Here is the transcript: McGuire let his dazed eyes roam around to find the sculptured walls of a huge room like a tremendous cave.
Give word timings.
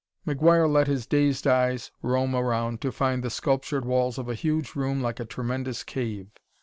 McGuire 0.25 0.67
let 0.67 0.87
his 0.87 1.05
dazed 1.05 1.45
eyes 1.45 1.91
roam 2.01 2.35
around 2.35 2.81
to 2.81 2.91
find 2.91 3.21
the 3.23 3.29
sculptured 3.29 3.85
walls 3.85 4.17
of 4.17 4.27
a 4.27 4.33
huge 4.33 4.73
room 4.73 4.99
like 4.99 5.19
a 5.19 5.25
tremendous 5.25 5.83
cave. 5.83 6.31